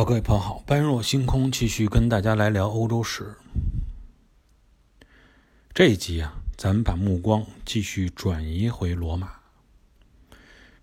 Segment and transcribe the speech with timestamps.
[0.00, 3.36] 好，各位朋友好，般若星空继续跟大家来聊欧洲史。
[5.74, 9.30] 这一集啊，咱们把目光继续转移回罗马。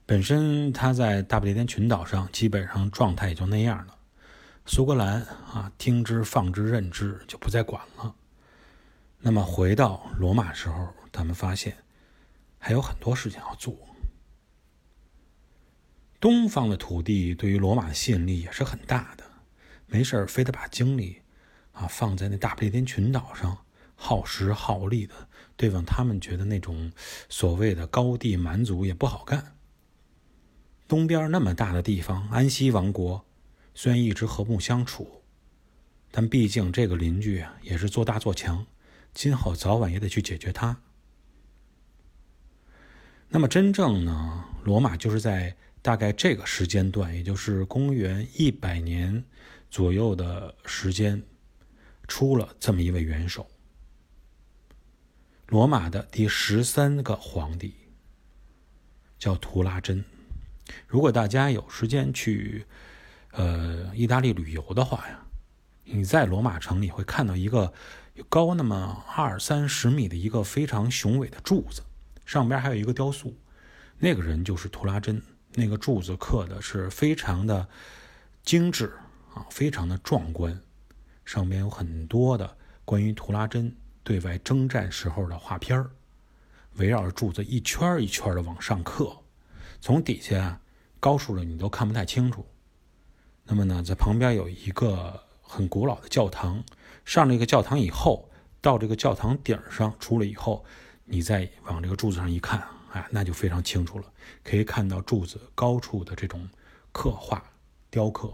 [0.05, 3.95] 本身他在大不列颠群岛上，基本上状态也就那样了。
[4.67, 8.13] 苏格兰啊，听之放之任之，就不再管了。
[9.18, 11.75] 那么回到罗马时候，咱们发现
[12.59, 13.75] 还有很多事情要做。
[16.20, 19.23] 东方的土地对于罗马的吸引力也是很大的，
[19.85, 21.21] 没事非得把精力
[21.73, 25.13] 啊放在那大不列颠群岛上，耗时耗力的
[25.55, 26.91] 对付他们觉得那种
[27.30, 29.55] 所谓的高地蛮族也不好干。
[30.88, 33.23] 东边那么大的地方，安息王国
[33.76, 35.21] 虽然一直和睦相处，
[36.09, 38.65] 但毕竟这个邻居啊也是做大做强，
[39.13, 40.81] 今后早晚也得去解决它。
[43.29, 45.55] 那么真正呢，罗马就是在。
[45.81, 49.23] 大概这个时间段，也就是公元一百年
[49.70, 51.23] 左右的时间，
[52.07, 53.49] 出了这么一位元首，
[55.48, 57.74] 罗马的第十三个皇帝，
[59.18, 60.04] 叫图拉真。
[60.88, 62.66] 如果大家有时间去，
[63.32, 65.25] 呃，意大利旅游的话呀，
[65.85, 67.72] 你在罗马城里会看到一个
[68.28, 71.81] 高那么二三十米的一个非常雄伟的柱子，
[72.25, 73.34] 上边还有一个雕塑，
[74.00, 75.22] 那个人就是图拉真。
[75.59, 77.68] 那个柱子刻的是非常的
[78.44, 78.94] 精致
[79.34, 80.62] 啊，非常的壮观，
[81.25, 82.56] 上面有很多的
[82.86, 85.84] 关于图拉真对外征战时候的画片
[86.75, 89.18] 围绕着柱子一圈一圈的往上刻，
[89.81, 90.62] 从底下
[91.00, 92.46] 高处的你都看不太清楚。
[93.44, 96.63] 那么呢，在旁边有一个很古老的教堂，
[97.03, 98.30] 上了一个教堂以后，
[98.62, 100.63] 到这个教堂顶上出来以后，
[101.06, 102.76] 你再往这个柱子上一看啊。
[102.91, 104.06] 啊，那就非常清楚了，
[104.44, 106.47] 可以看到柱子高处的这种
[106.91, 107.44] 刻画、
[107.90, 108.34] 雕刻。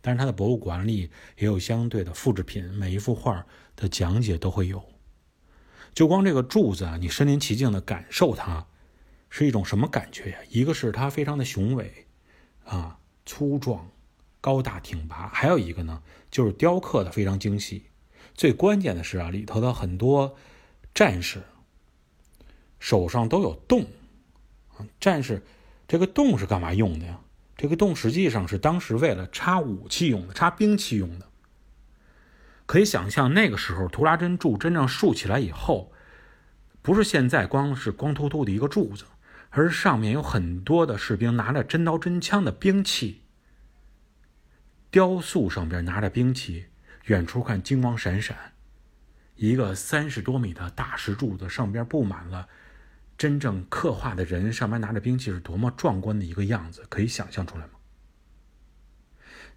[0.00, 4.84] 但是它的博物馆里也有相对的复制品，每一幅画的讲解都会有。
[5.94, 8.66] 就光这个柱子啊，你身临其境的感受它，
[9.30, 10.38] 是一种什么感觉呀？
[10.50, 12.06] 一个是它非常的雄伟，
[12.64, 13.88] 啊，粗壮、
[14.40, 17.84] 高大挺拔；还有一个呢，就是雕刻的非常精细。
[18.34, 20.36] 最关键的是啊，里头的很多
[20.92, 21.42] 战士。
[22.84, 23.86] 手上都有洞，
[24.76, 25.42] 啊，战士，
[25.88, 27.18] 这个洞是干嘛用的呀？
[27.56, 31.26] 这个洞实际上是当时为了插武器用的，插兵器用的。
[32.66, 35.92] 可以想象那个时候，图拉真柱真正竖起来以后，
[36.82, 39.06] 不是现在光是光秃秃的一个柱子，
[39.48, 43.22] 而是上面有很多的士兵拿着真刀真枪的兵器，
[44.90, 46.66] 雕塑上边拿着兵器，
[47.06, 48.52] 远处看金光闪闪，
[49.36, 52.46] 一个三十多米的大石柱子上边布满了。
[53.16, 57.70] 真正刻画的人上面拿着兵器是多么壮观的一个样子，可以想象出来吗？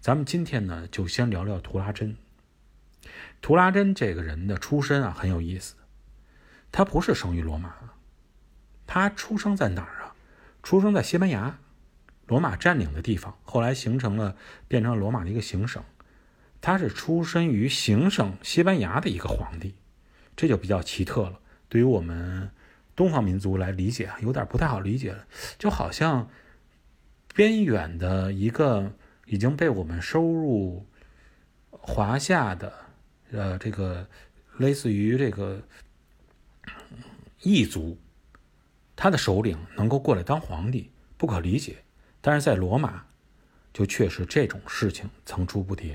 [0.00, 2.16] 咱们今天呢，就先聊聊图拉真。
[3.40, 5.74] 图拉真这个人的出身啊，很有意思。
[6.70, 7.74] 他不是生于罗马，
[8.86, 10.14] 他出生在哪儿啊？
[10.62, 11.58] 出生在西班牙，
[12.28, 14.36] 罗马占领的地方，后来形成了
[14.68, 15.82] 变成了罗马的一个行省。
[16.60, 19.74] 他是出身于行省西班牙的一个皇帝，
[20.36, 21.40] 这就比较奇特了。
[21.68, 22.52] 对于我们。
[22.98, 25.24] 东方民族来理解，有点不太好理解了，
[25.56, 26.28] 就好像
[27.32, 28.92] 边远的一个
[29.26, 30.84] 已经被我们收入
[31.70, 32.72] 华夏的，
[33.30, 34.04] 呃，这个
[34.56, 35.62] 类似于这个
[37.42, 37.96] 异族，
[38.96, 41.76] 他的首领能够过来当皇帝，不可理解。
[42.20, 43.06] 但是在罗马，
[43.72, 45.88] 就确实这种事情层出不穷。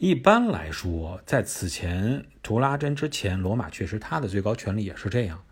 [0.00, 5.44] 一般来说，在此前图拉真之前，罗马确实他的最高权力也是这样，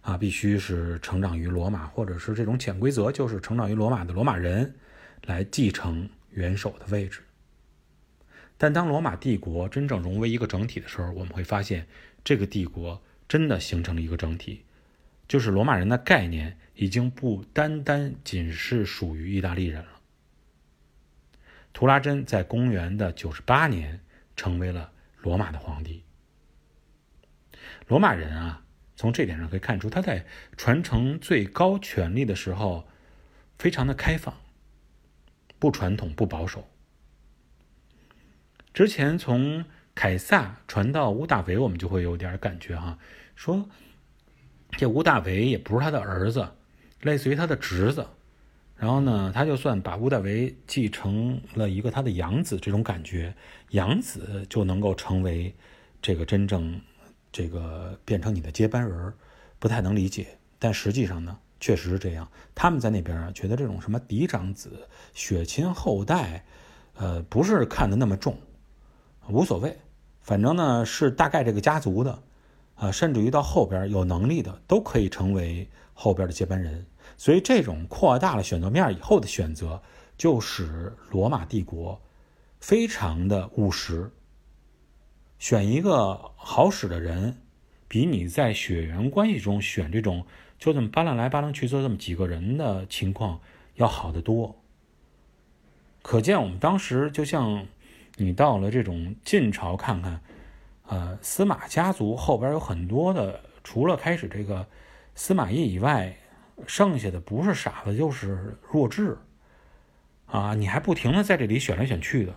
[0.00, 4.74] 啊，必须是成长于罗马，或者是这种潜规则，就是成长于罗马的罗马人
[5.26, 7.20] 来继承元首的位置。
[8.58, 11.86] 但当罗马帝国真正融为一个整体的时候，我们会发现，
[12.24, 14.64] 这个帝国真的形成了一个整体，
[15.28, 19.95] 就是罗马人的概念已经不单单仅是属于意大利人了。
[21.76, 24.00] 图拉真在公元的九十八年
[24.34, 26.02] 成为了罗马的皇帝。
[27.86, 28.64] 罗马人啊，
[28.96, 30.24] 从这点上可以看出，他在
[30.56, 32.88] 传承最高权力的时候，
[33.58, 34.34] 非常的开放，
[35.58, 36.66] 不传统不保守。
[38.72, 39.62] 之前从
[39.94, 42.98] 凯撒传到屋大维，我们就会有点感觉哈，
[43.34, 43.68] 说
[44.70, 46.48] 这屋大维也不是他的儿子，
[47.02, 48.08] 类似于他的侄子。
[48.78, 53.34] 然后呢，他就算把屋大维继承了一个他的养子，这种感觉，
[53.70, 55.54] 养子就能够成为
[56.02, 56.78] 这个真正
[57.32, 59.12] 这个变成你的接班人，
[59.58, 60.26] 不太能理解。
[60.58, 62.28] 但实际上呢，确实是这样。
[62.54, 66.44] 他们在那边啊，觉得这种什么嫡长子、血亲后代，
[66.96, 68.36] 呃，不是看得那么重，
[69.28, 69.74] 无所谓，
[70.20, 72.22] 反正呢是大概这个家族的，
[72.74, 76.84] 啊，甚至于到后边有能力的都可以成为后边的接班人。
[77.16, 79.82] 所以这种扩大了选择面以后的选择，
[80.16, 82.00] 就使罗马帝国
[82.60, 84.10] 非常的务实，
[85.38, 87.38] 选一个好使的人。
[87.88, 90.26] 比你在血缘关系中选这种
[90.58, 93.40] 就这么扒拉来扒拉去做这么几个人的情况
[93.76, 94.60] 要好得多。
[96.02, 97.64] 可见我们当时就像
[98.16, 100.20] 你到了这种晋朝看看，
[100.88, 104.66] 呃，司马家族后边有很多的，除了开始这个
[105.14, 106.16] 司马懿以外，
[106.66, 109.18] 剩下的不是傻子就是弱智，
[110.26, 112.34] 啊，你还不停的在这里选来选去的，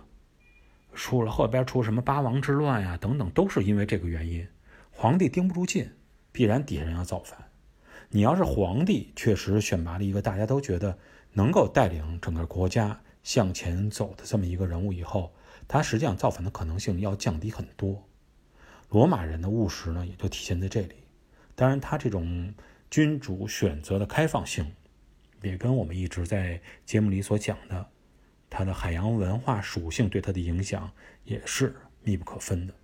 [0.94, 4.46] 出了后边出什么八王之乱呀等等，都是因为这个原因。
[4.90, 5.90] 皇帝盯不住劲，
[6.32, 7.38] 必然底下人要造反。
[8.10, 10.98] 你要是皇帝，确实选拔了一个大家都觉得
[11.32, 15.32] 能够带领整个国家向前走的这么一个人物以后，
[15.66, 18.06] 他实际上造反的可能性要降低很多。
[18.88, 20.96] 罗马人的务实呢，也就体现在这里。
[21.54, 22.52] 当然，他这种
[22.90, 24.74] 君主选择的开放性，
[25.42, 27.88] 也跟我们一直在节目里所讲的
[28.50, 30.90] 他的海洋文化属性对他的影响
[31.22, 32.74] 也是密不可分的。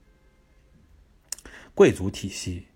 [1.74, 2.68] 贵族体系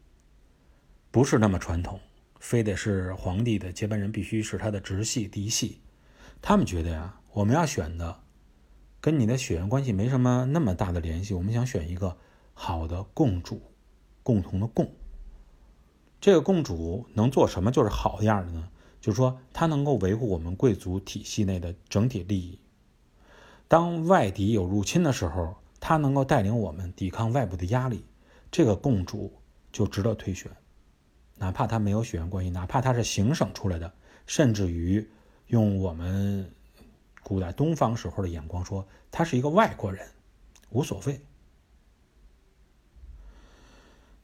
[1.13, 2.01] 不是那么传统，
[2.41, 5.81] 非得是皇帝的接班人必须是他的直系嫡系。
[6.43, 8.23] 他们觉得呀，我们要选的
[9.01, 12.19] 跟你的血缘关系没什么那么大的联系，我们想选一个
[12.55, 13.63] 好的共主，
[14.25, 14.93] 共同的共。
[16.21, 18.69] 这个共主能做什么就是好样的呢？
[19.01, 22.59] 就是说他能够维护我们贵族体系内的整体利益。
[23.67, 28.05] 当外敌有入侵的时候，他能够带领我们抵抗外部的压力。
[28.51, 29.33] 这个共主
[29.73, 30.51] 就值得推选，
[31.39, 33.91] 哪怕他没有血缘关系，哪怕他是行省出来的，
[34.27, 35.09] 甚至于
[35.47, 36.53] 用我们
[37.23, 40.07] 古代东方时候的眼光说，他是一个外国人，
[40.71, 41.21] 无所谓。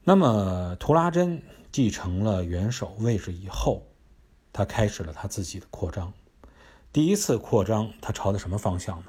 [0.08, 1.42] 那么图拉真
[1.72, 3.82] 继承了元首位置以后，
[4.52, 6.12] 他开始了他自己的扩张。
[6.92, 9.06] 第一次扩张，他朝的什么方向呢？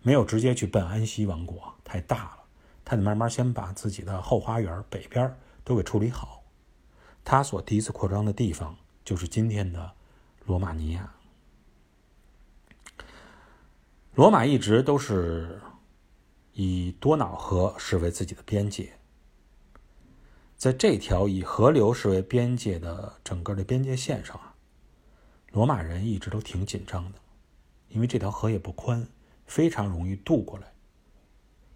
[0.00, 2.38] 没有直接去奔安息王国，太大了。
[2.86, 6.42] 他得慢慢先把自己的后花园北边都给处理好。
[7.22, 9.92] 他所第一次扩张的地方就是今天的
[10.46, 11.12] 罗马尼亚。
[14.14, 15.60] 罗马一直都是
[16.54, 18.97] 以多瑙河视为自己的边界，
[20.58, 24.56] 在这条以河流视为边界的整个的边界线上啊，
[25.52, 27.18] 罗马人一直都挺紧张的，
[27.86, 29.06] 因为这条河也不宽，
[29.46, 30.66] 非常容易渡过来。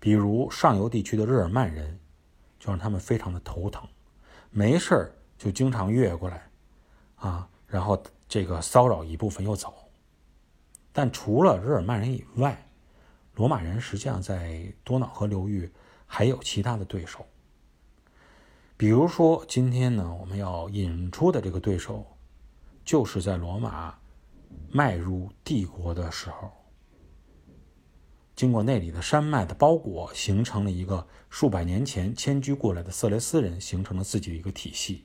[0.00, 1.96] 比如上游地区的日耳曼人，
[2.58, 3.86] 就让他们非常的头疼，
[4.50, 6.50] 没事儿就经常越过来，
[7.14, 9.72] 啊，然后这个骚扰一部分又走。
[10.92, 12.66] 但除了日耳曼人以外，
[13.36, 15.70] 罗马人实际上在多瑙河流域
[16.04, 17.24] 还有其他的对手。
[18.76, 22.04] 比如说今天呢，我们要引出的这个对手，
[22.84, 23.96] 就是在罗马
[24.70, 26.50] 迈入帝国的时候。
[28.34, 35.04] 经过那里的山脉的包裹，形成了一个数百年前迁居过来的色雷斯人形成了自己的一个体系，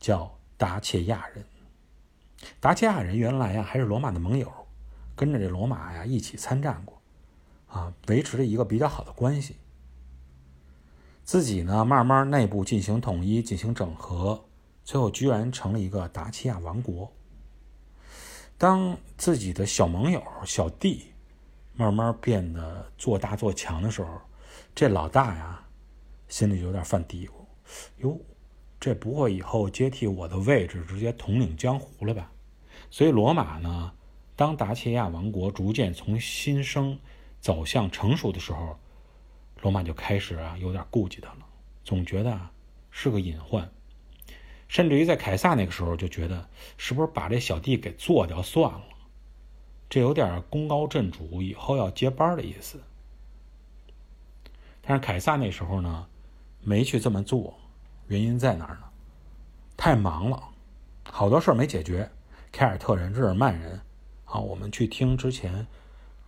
[0.00, 1.44] 叫达切亚人。
[2.58, 4.50] 达切亚人原来呀还是罗马的盟友，
[5.14, 7.00] 跟着这罗马呀一起参战过，
[7.68, 9.56] 啊，维持着一个比较好的关系。
[11.24, 14.44] 自己呢慢慢内部进行统一，进行整合，
[14.84, 17.10] 最后居然成了一个达契亚王国。
[18.56, 21.06] 当自己的小盟友小弟。
[21.76, 24.20] 慢慢变得做大做强的时候，
[24.76, 25.60] 这老大呀，
[26.28, 27.32] 心里有点犯嘀咕：
[27.96, 28.16] 哟，
[28.78, 32.30] 这不会以后接替我的位置，直接统领江湖了吧？
[32.92, 33.92] 所以罗马呢，
[34.36, 36.96] 当达契亚王国逐渐从新生
[37.40, 38.78] 走向成熟的时候，
[39.64, 41.38] 罗马就开始啊有点顾忌他了，
[41.84, 42.38] 总觉得
[42.90, 43.66] 是个隐患，
[44.68, 48.82] 甚至于在凯撒那个时候就觉得，是不是把这小弟给做掉算了？
[49.88, 52.78] 这有点功高震主，以后要接班的意思。
[54.82, 56.06] 但是凯撒那时候呢，
[56.60, 57.58] 没去这么做，
[58.08, 58.82] 原因在哪儿呢？
[59.78, 60.46] 太忙了，
[61.04, 62.10] 好多事儿没解决。
[62.52, 63.80] 凯尔特人、日耳曼人，
[64.26, 65.66] 啊，我们去听之前，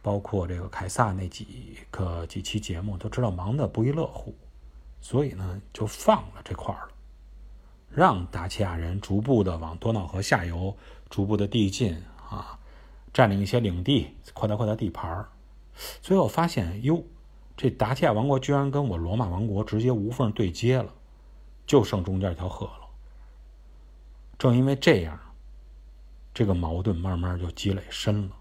[0.07, 4.33] 包括这个凯撒那几个几期节目，都知道忙得不亦乐乎。
[5.01, 6.93] 所以呢，就放了这块儿了，
[7.91, 10.77] 让达契亚人逐步的往多瑙河下游
[11.11, 12.57] 逐步的递进啊。
[13.13, 15.29] 占领一些领地，扩大扩大地盘儿，
[16.01, 17.03] 最后发现，哟，
[17.57, 20.95] 这达契亚王国居然跟我罗马王国直接无缝对接了，
[21.67, 22.87] 就剩中间一条河了。
[24.39, 25.19] 正因为这样，
[26.33, 28.37] 这个矛盾慢慢就积累深了。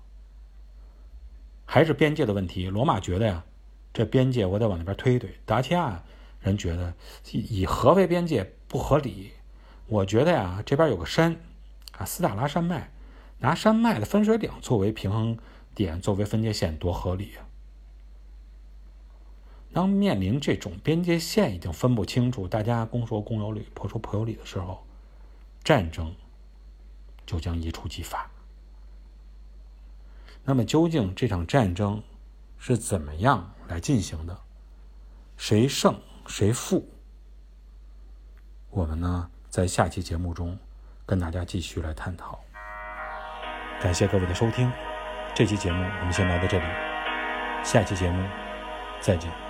[1.66, 3.44] 还是边界的问题，罗马觉得呀，
[3.94, 5.36] 这边界我得往那边推一推。
[5.46, 6.04] 达契亚
[6.40, 6.94] 人觉得
[7.32, 9.32] 以河为边界不合理，
[9.88, 11.38] 我觉得呀，这边有个山，
[11.98, 12.92] 啊，斯大拉山脉，
[13.40, 15.38] 拿山脉的分水岭作为平衡
[15.74, 17.44] 点，作为分界线，多合理啊！
[19.74, 24.86] 当面临这种边界线已经分不清楚，大家公说公有理，婆说婆有理的时候，
[25.64, 26.16] 战争
[27.26, 28.30] 就将一触即发。
[30.46, 32.02] 那么，究竟这场战争
[32.60, 34.38] 是怎么样来进行的？
[35.36, 36.88] 谁胜谁负？
[38.70, 40.58] 我们呢，在下期节目中
[41.06, 42.40] 跟大家继续来探讨。
[43.82, 44.72] 感谢各位的收听，
[45.34, 46.66] 这期节目我们先来到这里，
[47.64, 48.30] 下期节目
[49.02, 49.45] 再见。